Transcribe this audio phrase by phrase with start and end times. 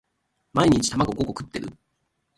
[0.53, 1.77] 毎日卵五個食ってる？